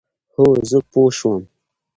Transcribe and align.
هو، 0.33 0.45
زه 0.69 0.79
پوه 0.91 1.09
شوم، 1.17 1.43